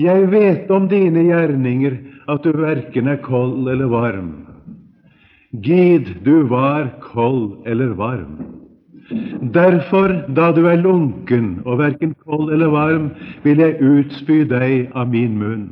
[0.00, 1.96] Jeg vet om dine gjerninger
[2.32, 4.32] at du verken er kold eller varm.
[5.62, 8.40] Gid du var kold eller varm.
[9.54, 13.10] Derfor, da du er lunken og verken kold eller varm,
[13.44, 15.68] vil jeg utspy deg av min munn.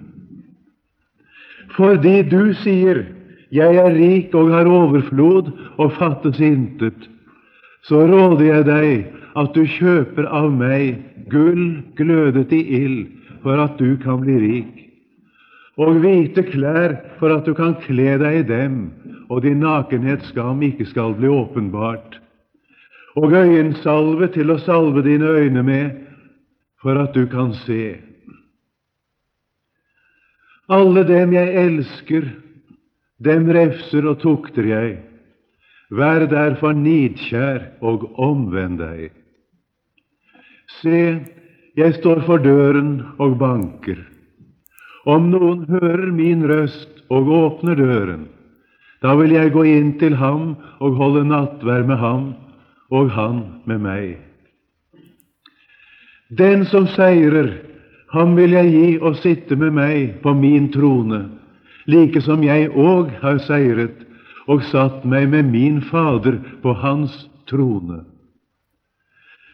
[1.73, 3.07] Fordi du sier,
[3.51, 5.51] jeg er rik og har overflod
[5.81, 7.09] og fattes intet,
[7.83, 8.93] så råder jeg deg
[9.41, 11.01] at du kjøper av meg
[11.33, 13.09] gull glødet i ild,
[13.43, 14.79] for at du kan bli rik,
[15.81, 18.79] og hvite klær for at du kan kle deg i dem,
[19.31, 22.19] og din nakenhetsskam ikke skal bli åpenbart,
[23.17, 25.91] og øyensalve til å salve dine øyne med,
[26.83, 27.99] for at du kan se.
[30.73, 32.29] Alle dem jeg elsker,
[33.23, 34.95] dem refser og tukter jeg.
[35.93, 39.13] Vær derfor nidkjær og omvend deg.
[40.81, 40.99] Se,
[41.77, 43.99] jeg står for døren og banker.
[45.09, 48.27] Om noen hører min røst og åpner døren,
[49.03, 52.29] da vil jeg gå inn til ham og holde nattvær med ham,
[52.93, 54.21] og han med meg.
[56.31, 57.51] Den som seirer,
[58.13, 61.25] ham vil jeg gi å sitte med meg på min trone,
[61.89, 64.05] like som jeg òg har seiret
[64.47, 67.15] og satt meg med min Fader på hans
[67.51, 68.03] trone.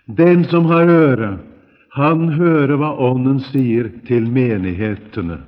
[0.09, 1.31] Den som har øre,
[1.99, 5.41] han hører hva Ånden sier til menighetene.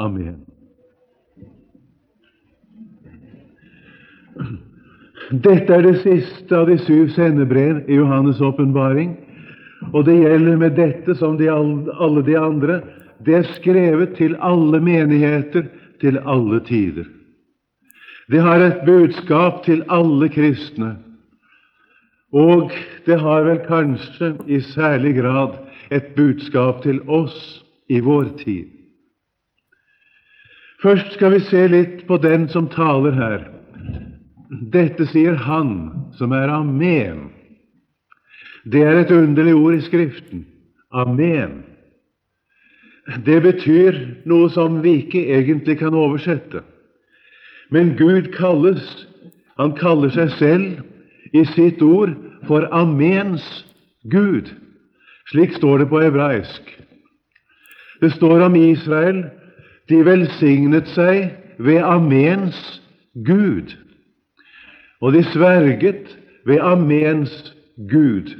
[0.00, 0.42] Amen.
[5.30, 9.14] Dette er det siste av de syv sendebrev i Johannes' åpenbaring,
[9.92, 12.80] og det gjelder med dette som de, alle de andre.
[13.24, 15.68] Det er skrevet til alle menigheter
[16.02, 17.08] til alle tider.
[18.28, 20.96] Det har et budskap til alle kristne,
[22.34, 22.72] og
[23.06, 25.54] det har vel kanskje i særlig grad
[25.94, 27.36] et budskap til oss
[27.88, 28.70] i vår tid.
[30.82, 33.44] Først skal vi se litt på den som taler her.
[34.74, 35.70] Dette sier Han
[36.18, 37.30] som er Amen.
[38.64, 40.44] Det er et underlig ord i Skriften.
[40.92, 41.62] Amen.
[43.24, 43.96] Det betyr
[44.28, 46.62] noe som vi ikke egentlig kan oversette.
[47.70, 48.84] Men Gud kalles,
[49.60, 50.84] han kaller seg selv
[51.34, 52.14] i sitt ord
[52.48, 53.44] for Amens
[54.10, 54.52] Gud.
[55.32, 56.70] Slik står det på hebraisk.
[58.00, 59.24] Det står om Israel
[59.88, 62.58] de velsignet seg ved Amens
[63.26, 63.74] Gud.
[65.00, 67.32] Og de sverget ved Amens
[67.90, 68.34] Gud.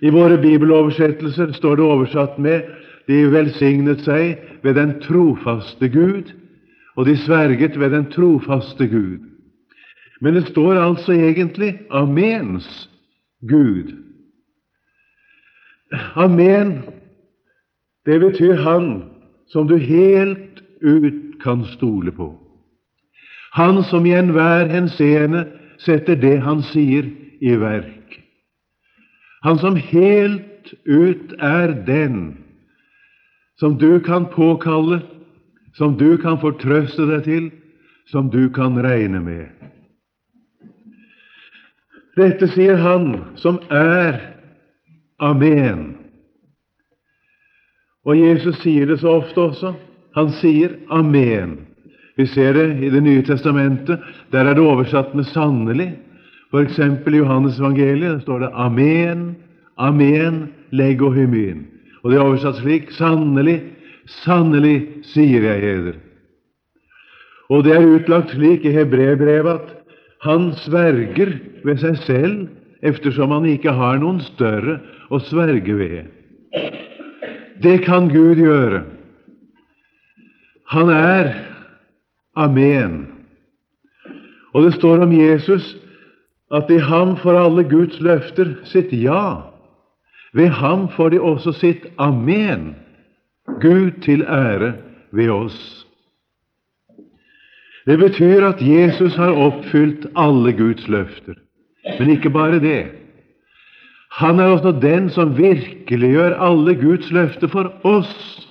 [0.00, 2.66] I våre bibeloversettelser står det oversatt med
[3.08, 6.34] de velsignet seg ved den trofaste Gud
[6.96, 9.18] og de sverget ved den trofaste Gud.
[10.20, 12.90] Men det står altså egentlig Amens
[13.48, 13.92] Gud.
[16.14, 16.82] Amen,
[18.06, 19.04] det betyr Han
[19.52, 22.32] som du helt ut kan stole på.
[23.52, 25.46] Han som i enhver henseende
[25.78, 27.06] setter det han sier,
[27.40, 28.16] i verk.
[29.44, 32.38] Han som helt ut er den
[33.60, 35.02] som du kan påkalle
[35.76, 37.48] som du kan fortrøste deg til,
[38.08, 39.65] som du kan regne med.
[42.16, 44.18] Dette sier Han som er
[45.20, 45.94] Amen.
[48.06, 49.72] Og Jesus sier det så ofte også.
[50.16, 51.58] Han sier Amen.
[52.16, 54.00] Vi ser det i Det nye testamentet.
[54.32, 55.96] Der er det oversatt med 'sannelig'.
[56.52, 56.78] F.eks.
[56.78, 59.36] i Johannes evangeliet står det 'Amen,
[59.78, 61.66] Amen, legg og hymin'.
[62.02, 63.60] Og det er oversatt slik 'Sannelig,
[64.06, 65.92] Sannelig, sier jeg eder.
[67.50, 69.75] Og det er utlagt slik i hebreerbrevet at
[70.24, 71.32] han sverger
[71.64, 72.36] ved seg selv,
[72.82, 74.78] eftersom han ikke har noen større
[75.10, 76.12] å sverge ved.
[77.62, 78.84] Det kan Gud gjøre.
[80.72, 81.34] Han er
[82.36, 83.06] Amen.
[84.52, 85.76] Og det står om Jesus
[86.52, 89.52] at i ham får alle Guds løfter sitt ja.
[90.36, 92.74] Ved ham får de også sitt amen.
[93.60, 94.74] Gud til ære
[95.16, 95.85] ved oss.
[97.86, 101.34] Det betyr at Jesus har oppfylt alle Guds løfter.
[101.98, 102.86] Men ikke bare det.
[104.16, 108.48] Han er også den som virkeliggjør alle Guds løfter for oss,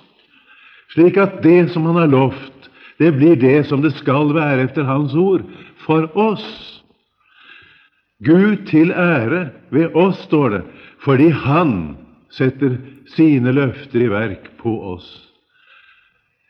[0.94, 4.86] slik at det som Han har lovt, det blir det som det skal være etter
[4.88, 5.42] Hans ord
[5.84, 6.46] for oss.
[8.24, 10.62] Gud til ære ved oss, står det,
[11.04, 11.96] fordi Han
[12.30, 12.78] setter
[13.16, 15.25] sine løfter i verk på oss.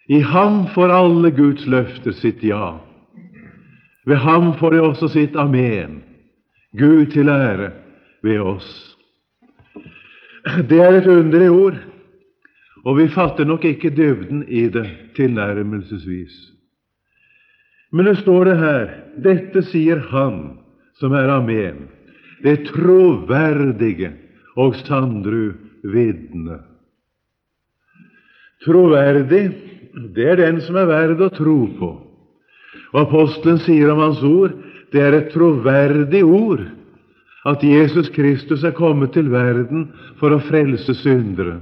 [0.09, 2.79] I ham får alle Guds løfter sitt ja.
[4.07, 6.03] Ved ham får de også sitt amen.
[6.79, 7.73] Gud til ære
[8.23, 8.71] ved oss.
[10.69, 11.79] Det er et underlig ord.
[12.87, 14.87] og vi fatter nok ikke dybden i det
[15.17, 16.35] tilnærmelsesvis.
[17.93, 18.85] Men det står det her
[19.25, 20.39] dette sier Han
[21.01, 21.89] som er Amen,
[22.45, 24.13] det troverdige
[24.57, 25.51] og sandru
[25.83, 26.61] vitne.
[28.65, 29.45] Troverdig,
[29.97, 31.91] det er den som er verd å tro på.
[32.93, 34.53] Og apostelen sier om hans ord
[34.93, 36.63] det er et troverdig ord
[37.47, 39.89] at Jesus Kristus er kommet til verden
[40.21, 41.61] for å frelse syndere,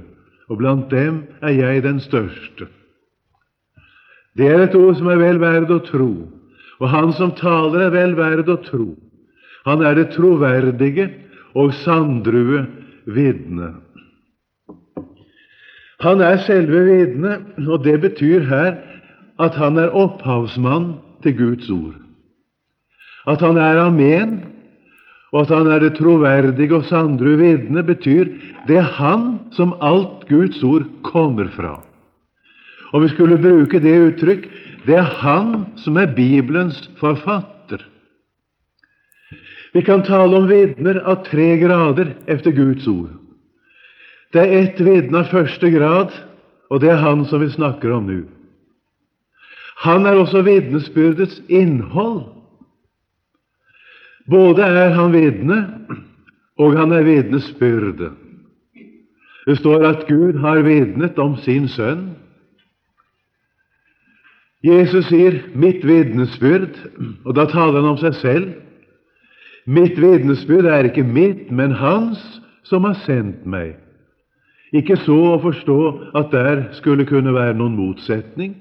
[0.49, 2.67] og blant dem er jeg den største.
[4.35, 6.11] Det er et ord som er vel verd å tro,
[6.81, 8.89] og han som taler, er vel verd å tro.
[9.65, 11.07] Han er det troverdige
[11.55, 12.65] og sanndrue
[13.05, 13.71] vitne.
[16.03, 18.75] Han er selve vitnet, og det betyr her
[19.39, 21.95] at han er opphavsmann til Guds ord.
[23.27, 24.37] At han er amen,
[25.33, 28.29] og at han er det troverdige og sandru vitne, betyr
[28.67, 29.25] det er han
[29.55, 31.79] som alt Guds ord kommer fra.
[32.93, 34.47] Om vi skulle bruke det uttrykk
[34.85, 37.81] det er han som er Bibelens forfatter.
[39.73, 43.09] Vi kan tale om vitner av tre grader efter Guds ord.
[44.35, 46.11] Det er ett vitne av første grad,
[46.67, 48.17] og det er han som vi snakker om nå.
[49.85, 52.25] Han er også vitnesbyrdets innhold.
[54.27, 55.59] Både er han vitne,
[56.59, 58.11] og han er vitnesbyrde.
[59.45, 62.09] Det står at Gud har vitnet om sin sønn.
[64.63, 66.79] Jesus sier 'mitt vitnesbyrd',
[67.25, 68.53] og da taler han om seg selv.
[69.65, 73.84] Mitt vitnesbyrd er ikke mitt, men hans som har sendt meg.
[74.73, 75.79] Ikke så å forstå
[76.17, 78.55] at der skulle kunne være noen motsetning,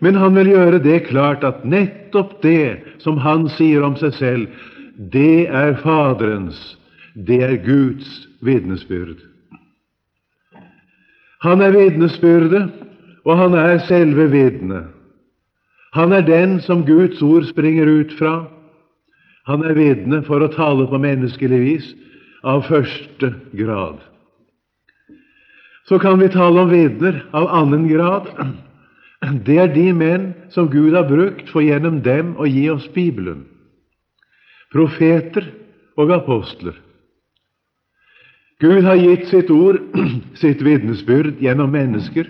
[0.00, 4.66] men han vil gjøre det klart at nettopp det som han sier om seg selv,
[4.98, 6.58] det er Faderens,
[7.14, 9.18] det er Guds vitnesbyrd.
[11.42, 12.70] Han er vitnesbyrdet,
[13.26, 14.94] og han er selve vitnet.
[15.94, 18.48] Han er den som Guds ord springer ut fra.
[19.48, 21.88] Han er vitne for å tale på menneskelig vis
[22.44, 24.02] av første grad.
[25.88, 28.28] Så kan vi tale om vitner av annen grad.
[29.44, 33.46] Det er de menn som Gud har brukt for gjennom dem å gi oss Bibelen
[34.72, 35.46] profeter
[35.98, 36.76] og apostler.
[38.60, 39.78] Gud har gitt sitt ord,
[40.42, 42.28] sitt vitnesbyrd, gjennom mennesker.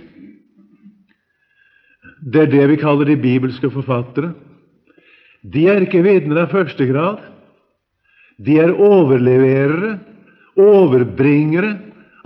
[2.19, 4.35] Det er det vi kaller de bibelske forfattere.
[5.43, 7.23] De er ikke vitner av første grad.
[8.39, 9.97] De er overleverere,
[10.59, 11.75] overbringere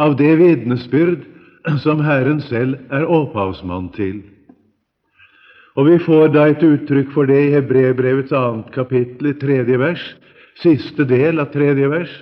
[0.03, 1.25] av det vitnesbyrd
[1.83, 4.23] som Herren selv er opphavsmann til.
[5.79, 10.03] Og Vi får da et uttrykk for det i Hebrebrevets annet kapittel, i tredje vers,
[10.61, 12.13] siste del av tredje vers,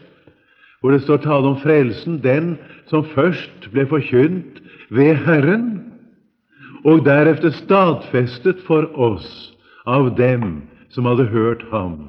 [0.80, 2.54] hvor det står tale om frelsen, den
[2.88, 4.60] som først ble forkynt
[4.94, 5.66] ved Herren,
[6.84, 9.28] og deretter stadfestet for oss
[9.84, 10.62] av dem
[10.94, 12.08] som hadde hørt ham.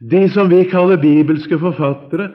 [0.00, 2.30] De som vi kaller bibelske forfattere,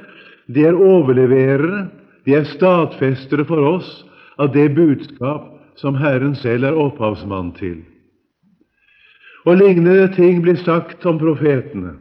[0.47, 1.88] de er overleverere,
[2.25, 3.89] de er stadfestere for oss
[4.42, 7.81] av det budskap som Herren selv er opphavsmann til.
[9.45, 11.95] Og lignende ting blir sagt om profetene.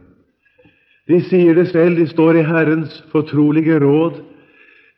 [1.05, 4.17] De sier det selv, de står i Herrens fortrolige råd.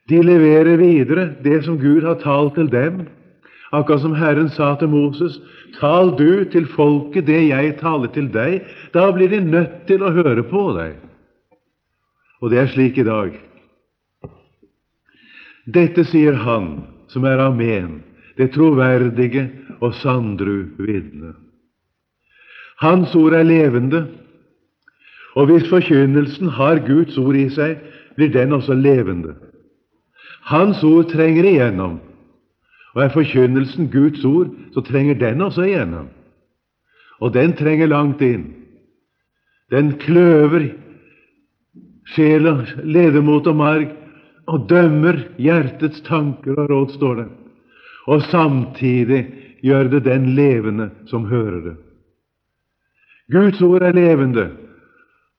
[0.07, 3.01] De leverer videre det som Gud har talt til dem,
[3.75, 5.41] akkurat som Herren sa til Moses,
[5.81, 8.62] tal du til folket det jeg taler til deg,
[8.95, 10.95] da blir de nødt til å høre på deg.
[12.41, 13.34] Og det er slik i dag.
[15.67, 16.70] Dette sier Han
[17.12, 18.03] som er Amen,
[18.38, 19.50] det troverdige
[19.82, 21.34] og sandru vitne.
[22.77, 24.06] Hans ord er levende,
[25.36, 27.79] og hvis forkynnelsen har Guds ord i seg,
[28.15, 29.36] blir den også levende.
[30.46, 31.98] Hans ord trenger igjennom,
[32.96, 36.08] og er forkynnelsen Guds ord, så trenger den også igjennom.
[37.20, 38.46] Og den trenger langt inn.
[39.74, 40.70] Den kløver
[42.13, 43.91] sjela, ledemot og marg,
[44.47, 47.27] og dømmer hjertets tanker og råd, står det
[48.07, 49.25] og samtidig
[49.61, 51.75] gjør det den levende som hører det.
[53.31, 54.49] Guds ord er levende,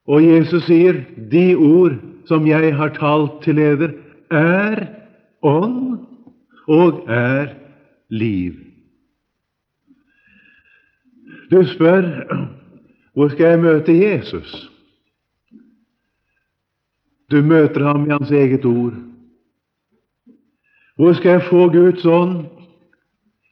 [0.07, 3.91] og Jesus sier, 'De ord som jeg har talt til eder,
[4.31, 4.87] er
[5.41, 5.97] ånd
[6.67, 7.47] og er
[8.09, 8.65] liv'.
[11.51, 12.03] Du spør
[13.13, 14.71] hvor skal jeg møte Jesus?
[17.31, 18.93] Du møter ham i hans eget ord.
[20.95, 22.45] Hvor skal jeg få Guds ånd?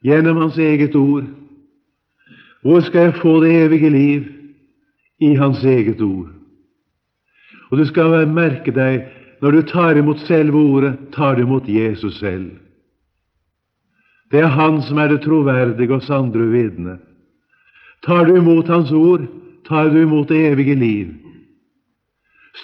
[0.04, 1.24] gjennom Hans eget ord.
[2.62, 4.24] Hvor skal jeg få det evige liv?
[5.20, 6.30] I Hans eget ord.
[7.70, 9.08] Og du skal merke deg,
[9.42, 12.50] når du tar imot selve ordet, tar du imot Jesus selv.
[14.30, 16.98] Det er Han som er det troverdige og sandre vitne.
[18.06, 19.26] Tar du imot Hans ord,
[19.68, 21.08] tar du imot det evige liv.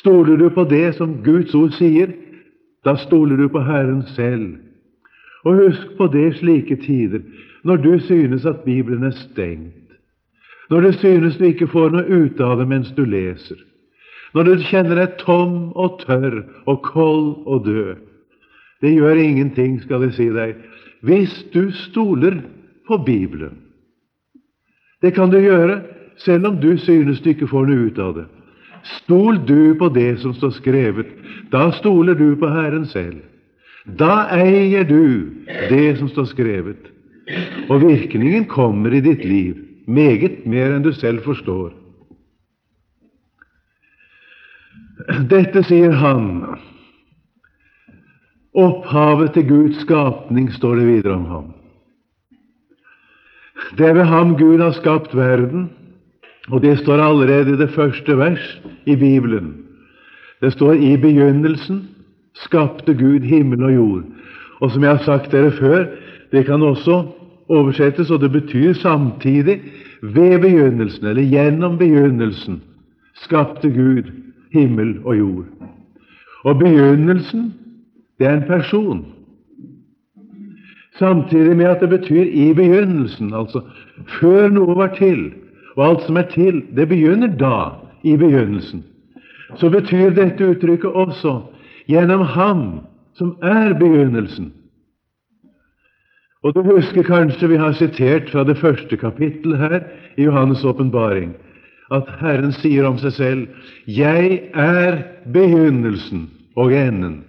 [0.01, 2.13] Stoler du på det som Guds ord sier,
[2.85, 4.57] da stoler du på Herren selv.
[5.45, 7.21] Og husk på det slike tider,
[7.65, 9.93] når du synes at Bibelen er stengt,
[10.71, 13.59] når du synes du ikke får noe ut av det mens du leser,
[14.35, 18.01] når du kjenner deg tom og tørr og kold og død.
[18.81, 20.57] Det gjør ingenting, skal jeg si deg,
[21.05, 22.41] hvis du stoler
[22.89, 23.61] på Bibelen.
[25.03, 25.83] Det kan du gjøre
[26.17, 28.27] selv om du synes du ikke får noe ut av det.
[28.85, 31.12] Stol du på det som står skrevet.
[31.53, 33.23] Da stoler du på Herren selv.
[33.85, 36.91] Da eier du det som står skrevet.
[37.69, 39.57] Og virkningen kommer i ditt liv,
[39.88, 41.73] meget mer enn du selv forstår.
[45.29, 46.29] Dette sier han.
[48.55, 51.49] Opphavet til Guds skapning, står det videre om ham.
[53.79, 55.71] Det er ved ham Gud har skapt verden,
[56.51, 59.55] og det står allerede i det første vers i Bibelen.
[60.41, 61.89] Det står i begynnelsen
[62.35, 64.03] skapte Gud himmel og jord.
[64.61, 65.87] Og som jeg har sagt dere før,
[66.33, 67.05] det kan også
[67.49, 69.61] oversettes, og det betyr samtidig
[70.03, 72.63] ved begynnelsen, eller gjennom begynnelsen,
[73.15, 74.11] skapte Gud
[74.53, 75.45] himmel og jord.
[76.45, 77.55] Og begynnelsen,
[78.19, 79.07] det er en person.
[80.99, 83.61] Samtidig med at det betyr i begynnelsen, altså
[84.21, 85.33] før noe var til.
[85.76, 88.85] Og alt som er til, det begynner da, i begynnelsen.
[89.57, 91.38] Så betyr dette uttrykket også
[91.88, 92.64] gjennom Ham
[93.14, 94.52] som er begynnelsen.
[96.45, 99.81] Og Du husker kanskje vi har sitert fra det første kapittelet her
[100.16, 101.33] i Johannes' åpenbaring,
[101.93, 103.47] at Herren sier om seg selv
[103.87, 105.02] 'Jeg er
[105.33, 107.25] begynnelsen og enden'.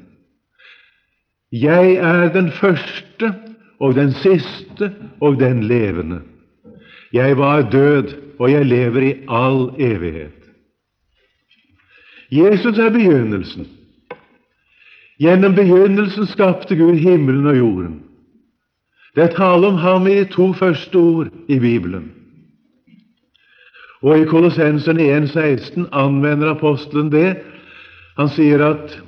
[1.52, 3.34] Jeg er den første
[3.80, 6.20] og den siste og den levende.
[7.14, 10.42] Jeg var død, og jeg lever i all evighet.
[12.32, 13.68] Jesus er begynnelsen.
[15.20, 18.01] Gjennom begynnelsen skapte Gud himmelen og jorden.
[19.15, 22.12] Det er tale om ham i de to første ord i Bibelen.
[24.01, 27.38] Og i Kolossenserne 1,16 anvender apostelen det.
[28.18, 29.00] Han sier at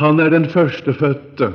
[0.00, 1.52] han er den førstefødte.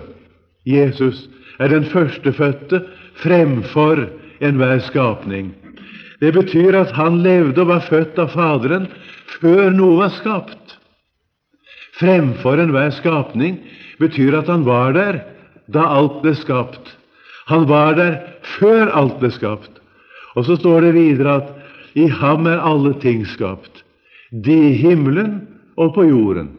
[0.65, 2.83] Jesus er den førstefødte
[3.15, 4.05] fremfor
[4.41, 5.55] enhver skapning.
[6.19, 8.89] Det betyr at han levde og var født av Faderen
[9.39, 10.77] før noe var skapt.
[11.99, 13.59] Fremfor enhver skapning
[13.99, 15.21] betyr at han var der
[15.71, 16.95] da alt ble skapt.
[17.49, 18.19] Han var der
[18.57, 19.79] før alt ble skapt.
[20.37, 21.55] Og så står det videre at
[21.97, 23.81] i ham er alle ting skapt,
[24.29, 25.39] de i himmelen
[25.79, 26.51] og på jorden.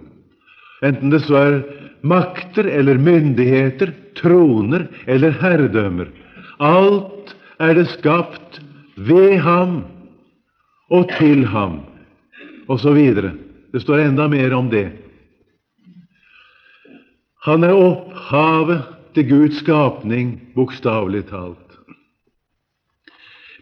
[0.83, 1.61] Enten det så er
[2.03, 6.09] makter eller myndigheter, troner eller herredømmer.
[6.59, 8.61] Alt er det skapt
[8.97, 9.85] ved ham
[10.91, 11.81] og til ham,
[12.69, 12.99] osv.
[13.73, 14.91] Det står enda mer om det.
[17.45, 18.83] Han er opphavet
[19.15, 21.79] til Guds skapning, bokstavelig talt.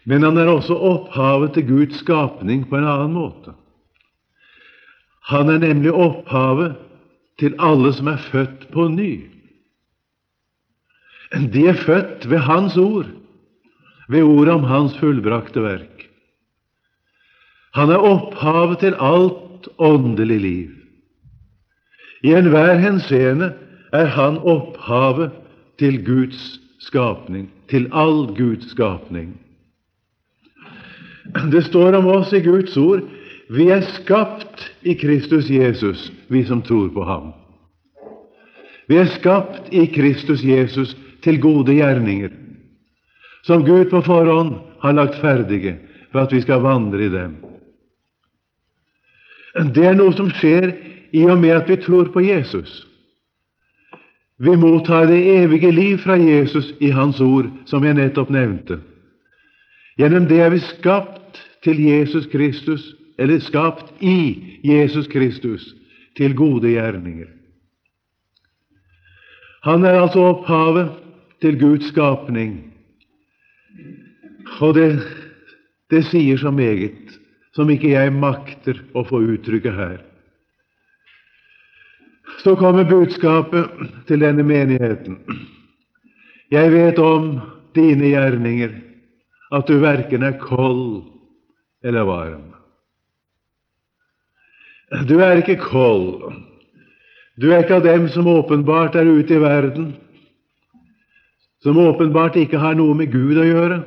[0.05, 3.53] Men han er også opphavet til Guds skapning på en annen måte.
[5.29, 6.75] Han er nemlig opphavet
[7.39, 9.11] til alle som er født på ny.
[11.53, 13.05] De er født ved Hans ord,
[14.09, 16.07] ved ordet om Hans fullbrakte verk.
[17.77, 20.69] Han er opphavet til alt åndelig liv.
[22.23, 23.53] I enhver henseende
[23.93, 25.31] er han opphavet
[25.79, 29.37] til Guds skapning, til all Guds skapning.
[31.53, 33.05] Det står om oss i Guds ord
[33.49, 37.31] vi er skapt i Kristus Jesus, vi som tror på ham.
[38.89, 40.93] Vi er skapt i Kristus Jesus
[41.25, 42.29] til gode gjerninger,
[43.41, 45.77] som Gud på forhånd har lagt ferdige
[46.11, 47.37] for at vi skal vandre i dem.
[49.73, 50.71] Det er noe som skjer
[51.15, 52.85] i og med at vi tror på Jesus.
[54.39, 58.79] Vi mottar det evige liv fra Jesus i Hans ord, som jeg nettopp nevnte.
[59.99, 65.73] Gjennom det er vi skapt til Jesus Kristus, eller skapt i Jesus Kristus,
[66.15, 67.27] til gode gjerninger.
[69.67, 70.93] Han er altså opphavet
[71.41, 72.68] til Guds skapning.
[74.59, 74.89] Og det,
[75.93, 77.17] det sier så meget
[77.55, 79.97] som ikke jeg makter å få uttrykke her.
[82.39, 83.71] Så kommer budskapet
[84.07, 85.17] til denne menigheten.
[86.51, 87.33] Jeg vet om
[87.75, 88.71] dine gjerninger,
[89.51, 91.03] at du verken er kold
[91.83, 92.47] eller varm.
[95.09, 96.31] Du er ikke kold.
[97.39, 99.93] Du er ikke av dem som åpenbart er ute i verden,
[101.63, 103.79] som åpenbart ikke har noe med Gud å gjøre.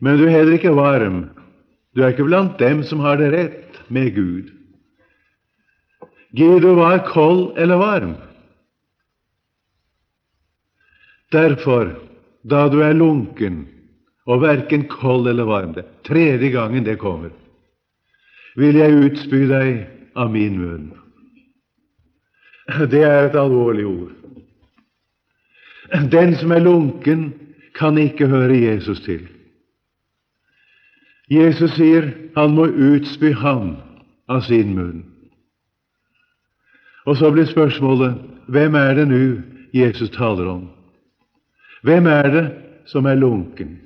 [0.00, 1.24] Men du er heller ikke varm.
[1.94, 4.52] Du er ikke blant dem som har det rett med Gud.
[6.36, 8.14] Gid du var kold eller varm.
[11.32, 11.96] Derfor,
[12.44, 13.66] da du er lunken
[14.28, 17.32] og verken kold eller varm, det tredje gangen det kommer,
[18.56, 19.82] vil jeg utspy deg
[20.16, 20.86] av min munn.
[22.92, 24.14] Det er et alvorlig ord.
[26.12, 27.32] Den som er lunken,
[27.78, 29.22] kan ikke høre Jesus til.
[31.30, 33.76] Jesus sier han må utspy ham
[34.28, 35.02] av sin munn.
[37.08, 38.16] Og så blir spørsmålet
[38.52, 39.20] hvem er det nå
[39.76, 40.64] Jesus taler om?
[41.84, 42.46] Hvem er det
[42.88, 43.76] som er lunken?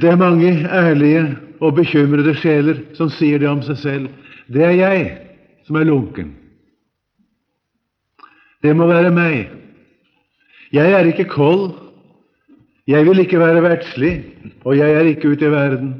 [0.00, 4.08] Det er mange ærlige og bekymrede sjeler som sier det om seg selv.
[4.50, 5.06] Det er jeg
[5.66, 6.34] som er lunken.
[8.62, 9.48] Det må være meg.
[10.72, 11.70] Jeg er ikke kold.
[12.88, 14.14] Jeg vil ikke være verdslig,
[14.64, 15.94] og jeg er ikke ute i verden.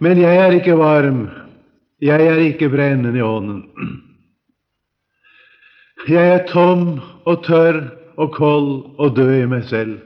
[0.00, 1.28] Men jeg er ikke varm.
[2.00, 3.62] Jeg er ikke brennende i ånden.
[6.08, 7.80] Jeg er tom og tørr
[8.16, 9.98] og kold og død i meg selv.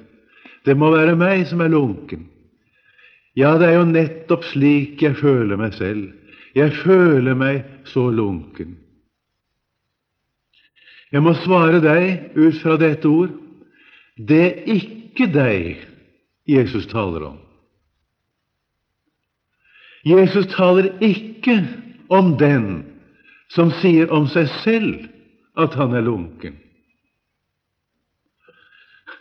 [0.67, 2.29] Det må være meg som er lunken.
[3.37, 6.11] Ja, det er jo nettopp slik jeg føler meg selv.
[6.55, 8.77] Jeg føler meg så lunken.
[11.11, 13.35] Jeg må svare deg ut fra dette ord
[14.21, 14.63] det
[15.21, 15.87] ikke deg
[16.49, 17.39] Jesus taler om.
[20.07, 21.61] Jesus taler ikke
[22.09, 22.87] om den
[23.53, 25.05] som sier om seg selv
[25.61, 26.57] at han er lunken.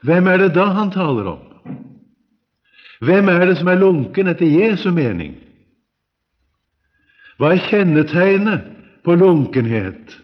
[0.07, 1.43] Hvem er det da han taler om?
[3.03, 5.35] Hvem er det som er lunken etter Jesu mening?
[7.39, 8.63] Hva er kjennetegnet
[9.03, 10.15] på lunkenhet?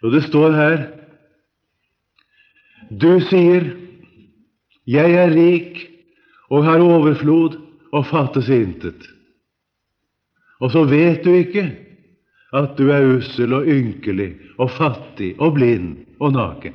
[0.00, 0.82] Jo, det står her
[2.90, 3.68] Du sier
[4.90, 5.90] 'Jeg er rik
[6.50, 7.60] og har overflod
[7.92, 9.06] og fattes intet'.
[10.60, 11.76] Og så vet du ikke
[12.52, 16.74] at du er ussel og ynkelig og fattig og blind og naken.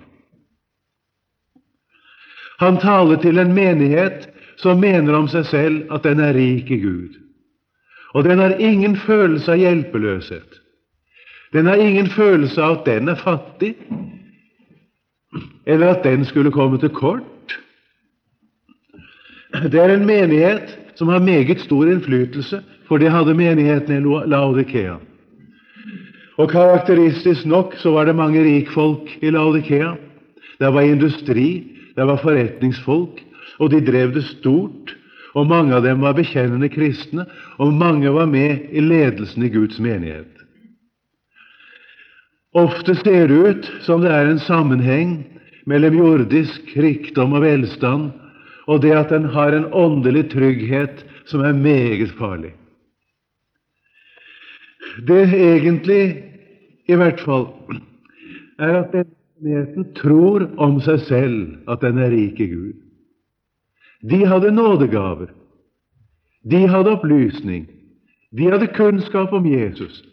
[2.59, 6.79] Han taler til en menighet som mener om seg selv at den er rik i
[6.79, 7.19] Gud.
[8.15, 10.61] Og den har ingen følelse av hjelpeløshet.
[11.53, 13.75] Den har ingen følelse av at den er fattig,
[15.67, 17.34] eller at den skulle komme til kort.
[19.63, 24.97] Det er en menighet som har meget stor innflytelse, for det hadde menigheten i Laudikea.
[26.37, 29.95] Og karakteristisk nok så var det mange rikfolk i Laudikea.
[30.59, 31.63] Det var industri,
[31.95, 33.21] det var forretningsfolk,
[33.59, 34.95] og de drev det stort.
[35.35, 37.25] Og mange av dem var bekjennende kristne,
[37.59, 40.31] og mange var med i ledelsen i Guds menighet.
[42.55, 45.25] Ofte ser det ut som det er en sammenheng
[45.67, 48.13] mellom jordisk rikdom og velstand
[48.67, 52.53] og det at en har en åndelig trygghet som er meget farlig.
[55.07, 56.23] Det egentlig,
[56.87, 57.47] i hvert fall,
[58.59, 59.05] er at den
[59.41, 62.73] menigheten tror om seg selv at den er rik i Gud.
[64.09, 65.33] De hadde nådegaver.
[66.51, 67.67] De hadde opplysning.
[68.37, 70.03] De hadde kunnskap om Jesus.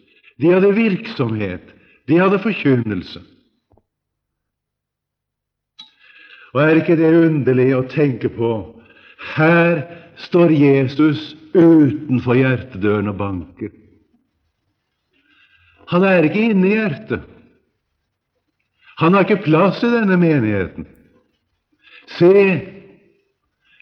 [0.41, 1.73] De hadde virksomhet.
[2.07, 3.21] De hadde forkynnelse.
[6.53, 8.51] Og er ikke det underlig å tenke på?
[9.33, 9.81] Her
[10.27, 13.71] står Jesus utenfor hjertedøren og banker.
[15.93, 17.25] Han er ikke inne i hjertet.
[19.01, 20.85] Han har ikke plass i denne menigheten.
[22.13, 22.31] Se,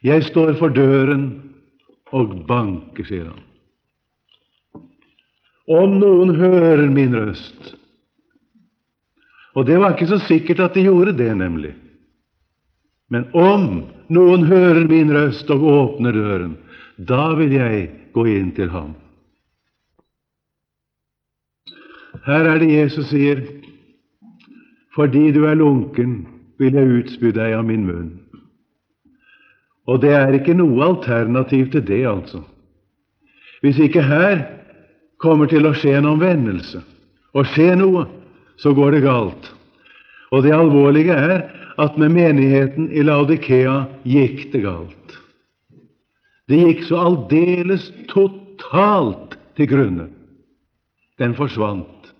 [0.01, 1.25] jeg står for døren
[2.15, 3.43] og banker, sier han.
[5.71, 7.75] Om noen hører min røst
[9.55, 11.73] Og det var ikke så sikkert at de gjorde det, nemlig.
[13.11, 16.55] Men om noen hører min røst og åpner døren,
[16.97, 18.93] da vil jeg gå inn til ham.
[22.25, 23.41] Her er det Jesus sier,
[24.95, 26.21] fordi du er lunken,
[26.59, 28.09] vil jeg utspy deg av min munn.
[29.89, 32.43] Og det er ikke noe alternativ til det, altså.
[33.61, 34.43] Hvis ikke her
[35.21, 36.83] kommer til å skje en omvendelse,
[37.33, 38.05] og skje noe,
[38.61, 39.49] så går det galt.
[40.31, 41.43] Og det alvorlige er
[41.81, 45.17] at med menigheten i Laudikea gikk det galt.
[46.49, 50.09] Det gikk så aldeles totalt til grunne.
[51.17, 52.11] Den forsvant.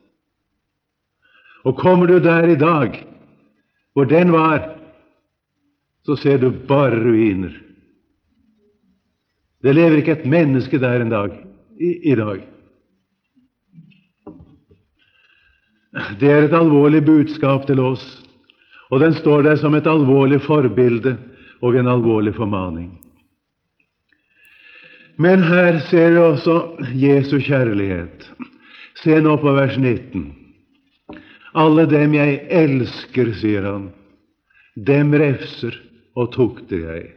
[1.65, 3.04] Og kommer du der i dag,
[3.93, 4.63] hvor den var,
[6.06, 7.54] så ser du bare ruiner.
[9.62, 11.36] Det lever ikke et menneske der en dag
[11.78, 12.41] i, i dag.
[16.17, 18.06] Det er et alvorlig budskap til oss,
[18.91, 21.15] og den står der som et alvorlig forbilde
[21.62, 22.91] og en alvorlig formaning.
[25.21, 26.58] Men her ser vi også
[26.97, 28.27] Jesu kjærlighet.
[29.04, 30.27] Se nå på vers 19.
[31.56, 33.89] Alle dem jeg elsker, sier han,
[34.75, 35.75] dem refser
[36.15, 37.10] og tukter jeg.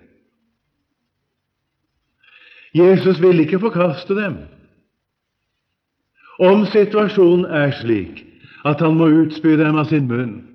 [2.74, 4.40] Jesus vil ikke forkaste dem.
[6.42, 8.24] Om situasjonen er slik
[8.66, 10.53] at han må utspy dem av sin munn,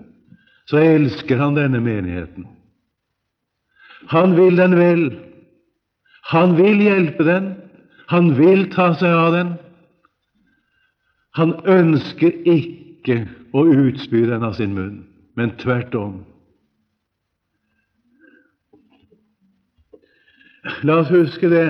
[0.69, 2.45] så elsker han denne menigheten.
[4.13, 5.03] Han vil den vel.
[6.29, 7.49] Han vil hjelpe den.
[8.10, 9.53] Han vil ta seg av den.
[11.38, 15.03] Han ønsker ikke å utspy den av sin munn,
[15.38, 16.19] men tvert om.
[20.86, 21.67] La oss huske det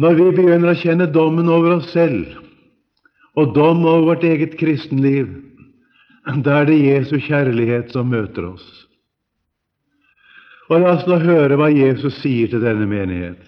[0.00, 2.38] når vi begynner å kjenne dommen over oss selv
[3.38, 5.30] og dom over vårt eget kristenliv,
[6.22, 8.66] da er det Jesu kjærlighet som møter oss.
[10.70, 13.40] Og La oss nå høre hva Jesus sier til denne menighet.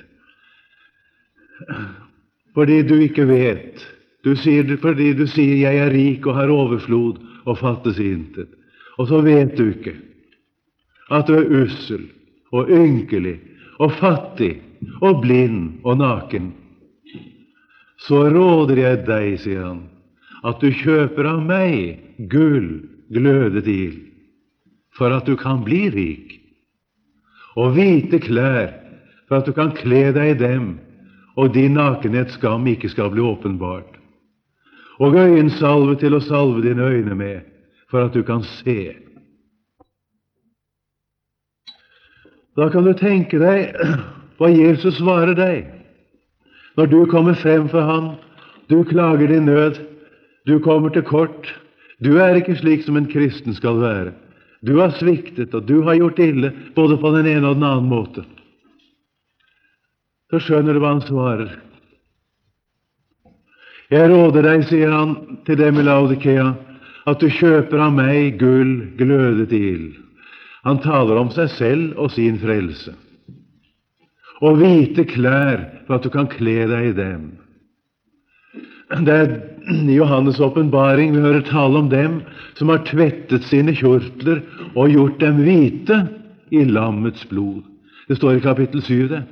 [2.54, 3.80] Fordi du ikke vet,
[4.26, 8.52] du sier, fordi du sier 'jeg er rik og har overflod og fattes intet',
[8.98, 9.94] og så vet du ikke
[11.10, 12.08] at du er ussel
[12.52, 13.40] og ynkelig
[13.78, 14.62] og fattig
[15.02, 16.52] og blind og naken,
[17.98, 19.82] så råder jeg deg, sier han,
[20.44, 24.00] at du kjøper av meg gull glødet ild,
[24.96, 26.40] for at du kan bli rik,
[27.56, 28.72] og hvite klær,
[29.28, 30.74] for at du kan kle deg i dem,
[31.36, 33.98] og din nakenhets skam ikke skal bli åpenbart,
[35.02, 37.40] og øyensalve til å salve dine øyne med,
[37.90, 38.94] for at du kan se.
[42.54, 43.74] Da kan du tenke deg
[44.38, 45.70] hva Jesus svarer deg
[46.78, 48.14] når du kommer frem for ham.
[48.70, 49.78] Du klager din nød,
[50.46, 51.50] du kommer til kort.
[52.02, 54.14] Du er ikke slik som en kristen skal være.
[54.64, 57.90] Du har sviktet, og du har gjort ille både på den ene og den annen
[57.90, 58.24] måte.
[60.32, 61.52] Så skjønner du hva han svarer.
[63.92, 65.12] Jeg råder deg, sier han
[65.46, 66.48] til dem i Laudikea,
[67.04, 69.92] at du kjøper av meg gull glødet i ild.
[70.64, 72.94] Han taler om seg selv og sin frelse.
[74.40, 77.26] Og hvite klær for at du kan kle deg i dem.
[78.90, 79.30] Det er
[79.64, 82.18] i Johannes' åpenbaring vi hører tale om dem
[82.58, 84.42] som har tvettet sine kjortler
[84.74, 86.02] og gjort dem hvite
[86.52, 87.62] i lammets blod.
[88.08, 89.22] Det står i kapittel 7, det.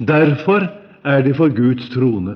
[0.00, 0.66] Derfor
[1.04, 2.34] er de for Guds trone.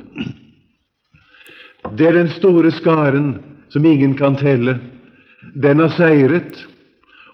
[1.99, 3.35] Det er den store skaren
[3.73, 4.79] som ingen kan telle.
[5.55, 6.62] Den har seiret,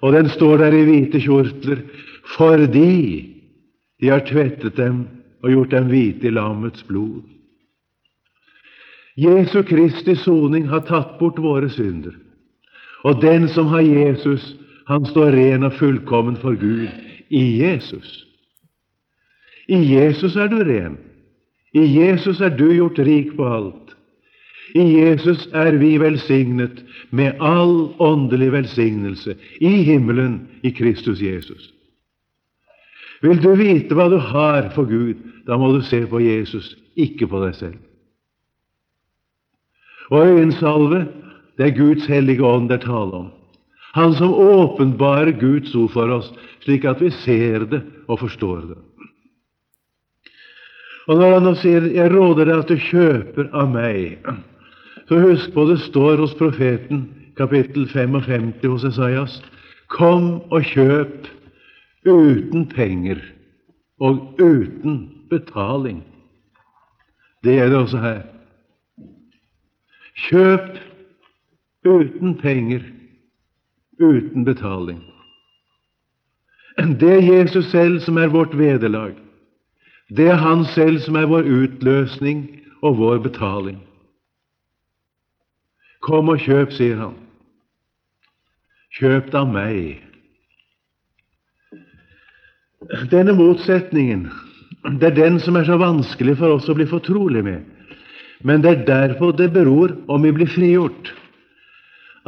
[0.01, 1.85] og den står der i hvite kjortler
[2.37, 3.27] fordi
[4.01, 5.05] de har tvettet dem
[5.43, 7.21] og gjort dem hvite i lammets blod.
[9.16, 12.14] Jesu Kristi soning har tatt bort våre synder.
[13.05, 14.55] Og den som har Jesus,
[14.87, 16.88] han står ren og fullkommen for Gud
[17.31, 18.25] i Jesus.
[19.68, 20.99] I Jesus er du ren.
[21.73, 23.94] I Jesus er du gjort rik på alt.
[24.75, 31.73] I Jesus er vi velsignet med all åndelig velsignelse i himmelen i Kristus Jesus.
[33.23, 37.29] Vil du vite hva du har for Gud, da må du se på Jesus, ikke
[37.31, 37.79] på deg selv.
[40.11, 41.07] Og øyensalve,
[41.57, 43.29] det er Guds hellige ånd det er tale om.
[43.94, 46.31] Han som åpenbarer Guds ord for oss,
[46.62, 48.79] slik at vi ser det og forstår det.
[51.09, 54.18] Og Når han nå sier 'Jeg råder deg at du kjøper av meg',
[55.09, 59.42] så husk på det står hos profeten, kapittel 55 hos Esaias,
[59.88, 61.27] 'Kom og kjøp
[62.07, 63.18] uten penger
[64.01, 66.03] og uten betaling'.
[67.44, 68.39] Det gjelder også her.
[70.20, 70.78] Kjøp
[71.87, 72.83] uten penger,
[74.00, 75.00] uten betaling.
[77.00, 79.14] Det er Jesus selv som er vårt vederlag.
[80.16, 83.80] Det er Han selv som er vår utløsning og vår betaling.
[86.00, 87.16] Kom og kjøp, sier han.
[88.98, 90.00] Kjøp av meg.
[93.12, 94.30] Denne motsetningen
[95.00, 97.64] det er den som er så vanskelig for oss å bli fortrolig med.
[98.44, 101.12] Men det er derfor det beror om vi blir frigjort.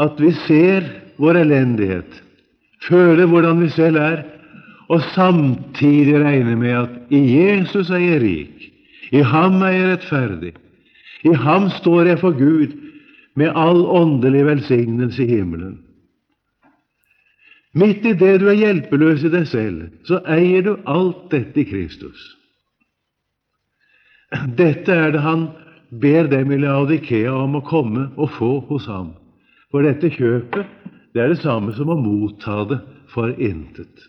[0.00, 0.84] At vi ser
[1.20, 2.20] vår elendighet,
[2.84, 4.22] føler hvordan vi selv er,
[4.92, 8.66] og samtidig regner med at i Jesus er jeg rik,
[9.12, 10.52] i ham er jeg rettferdig,
[11.24, 12.74] i ham står jeg for Gud
[13.36, 15.78] med all åndelig velsignelse i himmelen.
[17.74, 21.68] Midt i det du er hjelpeløs i deg selv, så eier du alt dette i
[21.68, 22.20] Kristus.
[24.58, 25.48] Dette er det Han
[26.00, 29.12] ber dem i Laudikea om å komme og få hos ham.
[29.72, 30.68] For dette kjøpet,
[31.12, 32.80] det er det samme som å motta det
[33.12, 34.08] for intet.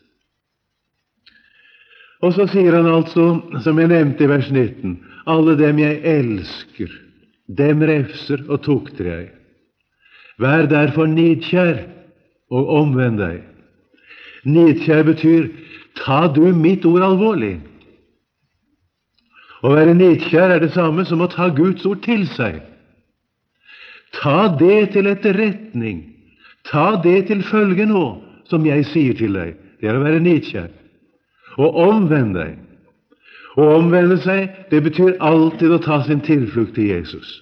[2.24, 3.26] Og så sier han altså,
[3.66, 4.96] som jeg nevnte i vers 19,
[5.28, 6.92] alle dem jeg elsker,
[7.52, 9.26] dem refser og tukter jeg.
[10.40, 11.84] Vær derfor nidkjær
[12.54, 13.44] og omvend deg.
[14.48, 15.52] Nidkjær betyr
[16.00, 17.58] ta du mitt ord alvorlig.
[19.64, 22.60] Å være nedkjær er det samme som å ta Guds ord til seg.
[24.20, 26.02] Ta det til etterretning.
[26.68, 28.04] Ta det til følge nå,
[28.52, 29.56] som jeg sier til deg.
[29.80, 30.70] Det er å være nedkjær.
[31.64, 32.60] Og omvend deg.
[33.56, 37.40] Å omvende seg, det betyr alltid å ta sin tilflukt til Jesus.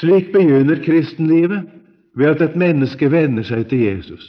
[0.00, 1.70] Slik begynner kristenlivet,
[2.14, 4.26] ved at et menneske vender seg til Jesus.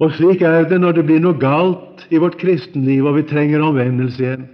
[0.00, 3.64] Og slik er det når det blir noe galt i vårt kristenliv, og vi trenger
[3.64, 4.46] omvendelse igjen.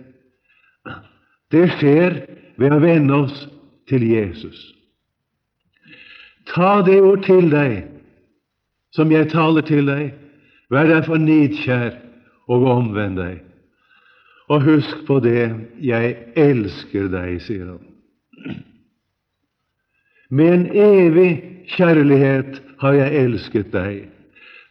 [1.54, 2.16] Det skjer
[2.58, 3.44] ved å vende oss
[3.86, 4.58] til Jesus.
[6.50, 7.84] Ta det ord til deg
[8.94, 10.14] som jeg taler til deg.
[10.72, 11.94] Vær derfor nidkjær
[12.50, 13.42] og omvend deg.
[14.50, 15.50] Og husk på det,
[15.82, 18.58] jeg elsker deg, sier han.
[20.30, 21.30] Med en evig
[21.76, 24.06] kjærlighet har jeg elsket deg.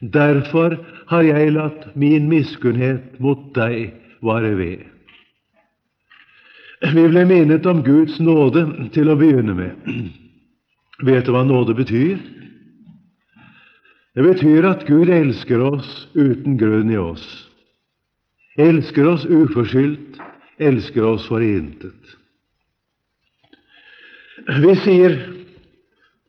[0.01, 0.77] Derfor
[1.07, 3.93] har jeg latt min miskunnhet mot deg
[4.25, 4.83] vare ved.
[6.85, 9.91] Vi ble minnet om Guds nåde til å begynne med.
[11.05, 12.19] Vet du hva nåde betyr?
[14.15, 17.25] Det betyr at Gud elsker oss uten grunn i oss.
[18.59, 20.19] Elsker oss uforskyldt,
[20.59, 22.15] elsker oss for intet.
[24.45, 25.17] Vi sier,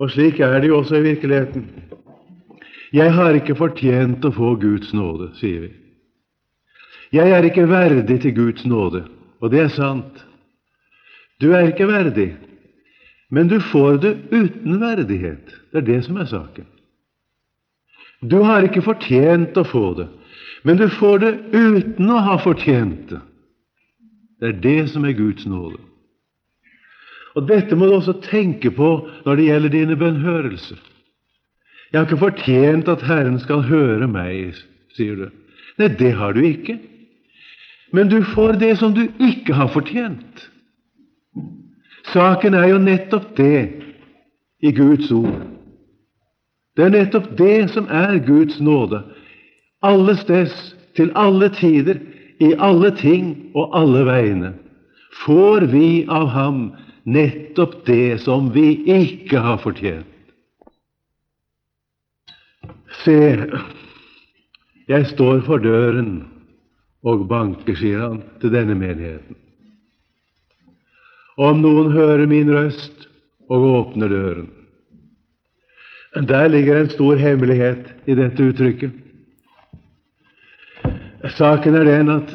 [0.00, 1.68] og slik er det jo også i virkeligheten
[2.92, 5.72] jeg har ikke fortjent å få Guds nåde, sier vi.
[7.14, 9.04] Jeg er ikke verdig til Guds nåde,
[9.40, 10.22] og det er sant.
[11.42, 12.30] Du er ikke verdig,
[13.30, 15.54] men du får det uten verdighet.
[15.72, 16.66] Det er det som er saken.
[18.24, 20.06] Du har ikke fortjent å få det,
[20.64, 23.20] men du får det uten å ha fortjent det.
[24.40, 25.78] Det er det som er Guds nåde.
[27.36, 28.90] Og Dette må du også tenke på
[29.24, 30.80] når det gjelder dine bønnhørelser.
[31.92, 34.56] Jeg har ikke fortjent at Herren skal høre meg,
[34.96, 35.26] sier du.
[35.78, 36.78] Nei, det har du ikke.
[37.94, 40.48] Men du får det som du ikke har fortjent.
[42.12, 43.60] Saken er jo nettopp det
[44.62, 45.44] i Guds ord.
[46.76, 49.02] Det er nettopp det som er Guds nåde.
[49.82, 52.00] Alle steds, til alle tider,
[52.40, 54.52] i alle ting og alle veiene,
[55.24, 56.60] får vi av Ham
[57.04, 60.15] nettopp det som vi ikke har fortjent.
[63.04, 63.18] Se,
[64.88, 66.12] jeg står for døren
[67.06, 69.38] og banker, sier han til denne menigheten.
[71.36, 73.08] Om noen hører min røst
[73.52, 74.46] og åpner døren
[76.16, 78.92] Der ligger en stor hemmelighet i dette uttrykket.
[81.36, 82.32] Saken er den at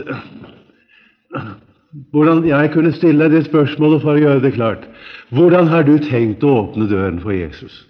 [2.11, 4.85] hvordan Jeg kunne stille deg det spørsmålet for å gjøre det klart.
[5.29, 7.87] Hvordan har du tenkt å åpne døren for Jesus?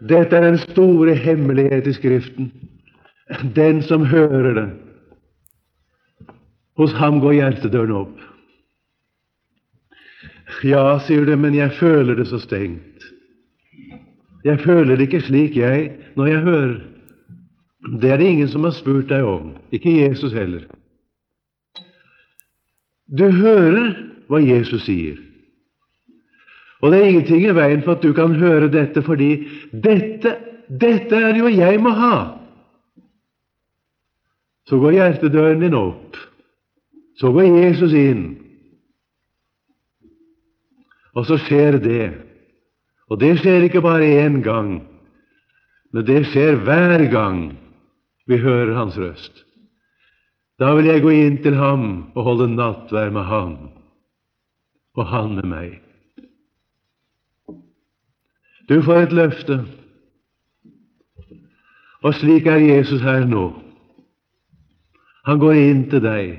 [0.00, 2.52] Dette er den store hemmelighet i Skriften.
[3.56, 4.68] Den som hører det,
[6.80, 8.16] hos ham går hjertedøren opp.
[10.66, 13.04] Ja, sier du, men jeg føler det så stengt.
[14.44, 16.76] Jeg føler det ikke slik, jeg, når jeg hører.
[18.00, 20.64] Det er det ingen som har spurt deg om, ikke Jesus heller.
[23.10, 23.94] Du hører
[24.30, 25.18] hva Jesus sier.
[26.80, 29.30] Og det er ingenting i veien for at du kan høre dette, fordi
[29.72, 30.36] dette,
[30.68, 32.14] dette er jo jeg må ha.
[34.68, 36.16] Så går hjertedøren din opp.
[37.20, 38.24] Så går Jesus inn.
[41.18, 42.06] Og så skjer det.
[43.10, 44.78] Og det skjer ikke bare én gang,
[45.90, 47.48] men det skjer hver gang
[48.30, 49.44] vi hører Hans røst.
[50.60, 53.54] Da vil jeg gå inn til ham og holde nattvær med ham,
[54.92, 55.89] og han med meg.
[58.70, 59.56] Du får et løfte.
[62.06, 63.48] Og slik er Jesus her nå.
[65.26, 66.36] Han går inn til deg.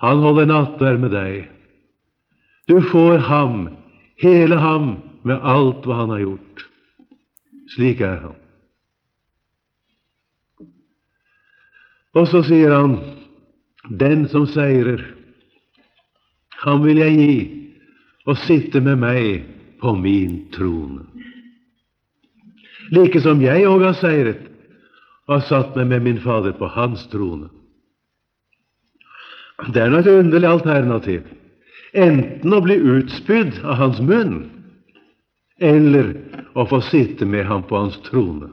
[0.00, 1.50] Han holder nattverd med deg.
[2.68, 3.68] Du får ham,
[4.22, 4.96] hele ham,
[5.28, 6.64] med alt hva han har gjort.
[7.74, 8.38] Slik er han.
[12.16, 12.96] Og så sier han,
[14.00, 15.04] den som seirer,
[16.64, 17.38] ham vil jeg gi
[18.24, 21.04] å sitte med meg på min trone.
[22.90, 24.44] Like som jeg òg har seiret
[25.28, 27.50] og har satt meg med min Fader på hans trone.
[29.74, 31.26] Det er nå et underlig alternativ.
[31.92, 34.46] Enten å bli utspydd av hans munn,
[35.58, 36.14] eller
[36.54, 38.52] å få sitte med ham på hans trone.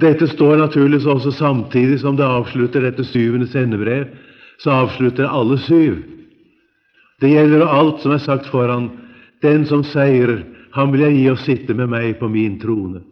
[0.00, 4.06] Dette står naturligvis også samtidig som det avslutter dette syvende sendebrev.
[4.62, 5.98] Så avslutter alle syv.
[7.22, 8.90] Det gjelder alt som er sagt foran.
[9.42, 10.42] Den som seirer,
[10.74, 13.02] han vil jeg gi å sitte med meg på min trone,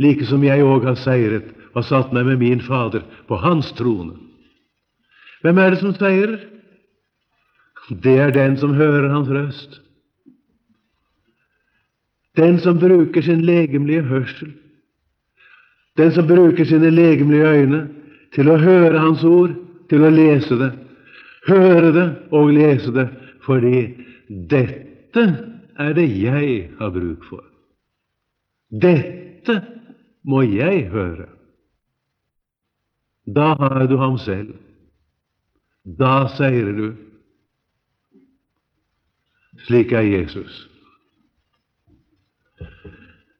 [0.00, 4.16] like som jeg òg har seiret og satt meg med min Fader på hans trone.
[5.42, 6.40] Hvem er det som seirer?
[8.02, 9.80] Det er den som hører hans røst.
[12.38, 14.52] Den som bruker sin legemlige hørsel.
[15.98, 17.82] Den som bruker sine legemlige øyne
[18.32, 19.52] til å høre Hans ord,
[19.92, 20.70] til å lese det.
[21.44, 23.08] Høre det og lese det,
[23.46, 23.86] fordi
[24.50, 25.24] dette
[25.78, 27.44] er det jeg har bruk for.
[28.70, 29.58] Dette
[30.24, 31.28] må jeg høre.
[33.26, 34.54] Da har du ham selv.
[35.84, 36.92] Da seirer du.
[39.66, 40.68] Slik er Jesus.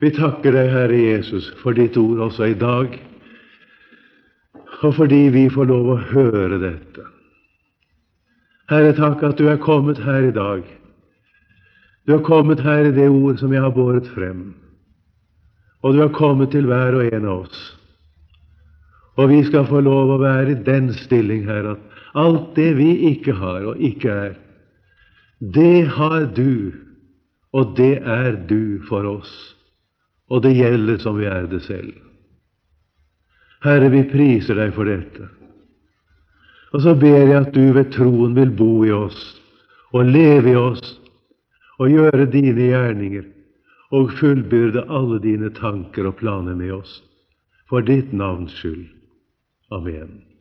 [0.03, 2.97] Vi takker deg, Herre Jesus, for ditt ord også i dag,
[4.83, 7.05] og fordi vi får lov å høre dette.
[8.71, 10.63] Herre, takk at du er kommet her i dag.
[12.07, 14.53] Du har kommet her i det ord som jeg har båret frem,
[15.83, 17.63] og du har kommet til hver og en av oss.
[19.19, 22.91] Og vi skal få lov å være i den stilling her at alt det vi
[23.13, 24.33] ikke har og ikke er,
[25.43, 26.73] det har du,
[27.53, 29.33] og det er du for oss.
[30.31, 31.93] Og det gjelder som vi er det selv.
[33.63, 35.29] Herre, vi priser deg for dette.
[36.73, 39.21] Og så ber jeg at du ved troen vil bo i oss
[39.93, 40.97] og leve i oss
[41.79, 43.29] og gjøre dine gjerninger
[43.93, 47.03] og fullbyrde alle dine tanker og planer med oss,
[47.69, 48.87] for ditt navns skyld.
[49.73, 50.32] Amen.